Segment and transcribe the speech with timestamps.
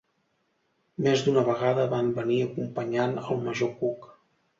[1.07, 4.09] Més d'una vegada van venir acompanyant el major Cook.